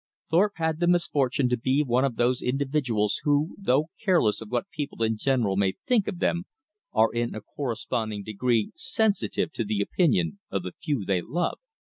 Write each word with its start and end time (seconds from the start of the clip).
Thorpe 0.31 0.53
had 0.55 0.79
the 0.79 0.87
misfortune 0.87 1.47
to 1.49 1.57
be 1.59 1.83
one 1.83 2.03
of 2.03 2.15
those 2.15 2.41
individuals 2.41 3.19
who, 3.23 3.55
though 3.59 3.89
careless 4.03 4.41
of 4.41 4.49
what 4.49 4.67
people 4.71 5.03
in 5.03 5.15
general 5.15 5.57
may 5.57 5.75
think 5.85 6.07
of 6.07 6.17
them, 6.17 6.45
are 6.91 7.13
in 7.13 7.35
a 7.35 7.41
corresponding 7.41 8.23
degree 8.23 8.71
sensitive 8.73 9.51
to 9.53 9.63
the 9.63 9.79
opinion 9.79 10.39
of 10.49 10.63
the 10.63 10.71
few 10.81 11.05
they 11.05 11.21
love. 11.21 11.59